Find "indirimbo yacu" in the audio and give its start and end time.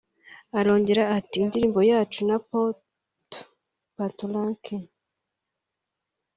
1.43-2.19